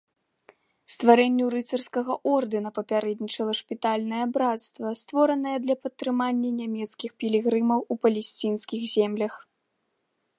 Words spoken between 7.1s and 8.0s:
пілігрымаў у